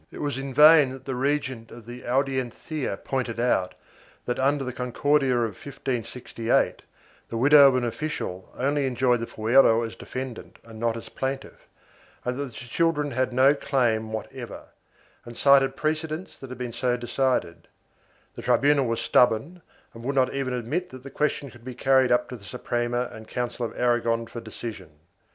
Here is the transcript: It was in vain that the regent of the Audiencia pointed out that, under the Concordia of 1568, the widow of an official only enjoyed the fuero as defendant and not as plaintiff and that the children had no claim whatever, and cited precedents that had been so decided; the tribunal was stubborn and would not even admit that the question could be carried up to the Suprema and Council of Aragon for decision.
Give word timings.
It 0.09 0.17
was 0.19 0.39
in 0.39 0.51
vain 0.51 0.89
that 0.89 1.05
the 1.05 1.13
regent 1.13 1.69
of 1.69 1.85
the 1.85 2.07
Audiencia 2.07 2.97
pointed 2.97 3.39
out 3.39 3.75
that, 4.25 4.39
under 4.39 4.63
the 4.63 4.73
Concordia 4.73 5.35
of 5.41 5.49
1568, 5.63 6.81
the 7.29 7.37
widow 7.37 7.67
of 7.67 7.75
an 7.75 7.83
official 7.83 8.51
only 8.57 8.87
enjoyed 8.87 9.19
the 9.19 9.27
fuero 9.27 9.85
as 9.85 9.95
defendant 9.95 10.57
and 10.63 10.79
not 10.79 10.97
as 10.97 11.07
plaintiff 11.09 11.67
and 12.25 12.35
that 12.39 12.45
the 12.45 12.49
children 12.51 13.11
had 13.11 13.31
no 13.31 13.53
claim 13.53 14.11
whatever, 14.11 14.69
and 15.23 15.37
cited 15.37 15.75
precedents 15.75 16.35
that 16.39 16.49
had 16.49 16.57
been 16.57 16.73
so 16.73 16.97
decided; 16.97 17.67
the 18.33 18.41
tribunal 18.41 18.87
was 18.87 18.99
stubborn 18.99 19.61
and 19.93 20.03
would 20.03 20.15
not 20.15 20.33
even 20.33 20.51
admit 20.55 20.89
that 20.89 21.03
the 21.03 21.11
question 21.11 21.51
could 21.51 21.63
be 21.63 21.75
carried 21.75 22.11
up 22.11 22.27
to 22.27 22.35
the 22.35 22.43
Suprema 22.43 23.07
and 23.11 23.27
Council 23.27 23.67
of 23.67 23.79
Aragon 23.79 24.25
for 24.25 24.41
decision. 24.41 24.89